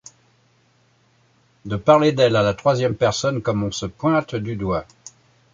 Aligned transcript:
De 1.63 1.75
parler 1.75 2.11
d’elle 2.11 2.35
à 2.35 2.41
la 2.41 2.55
troisième 2.55 2.95
personne, 2.95 3.43
comme 3.43 3.61
on 3.61 3.71
se 3.71 3.85
pointe 3.85 4.33
du 4.33 4.55
doigt. 4.55 4.85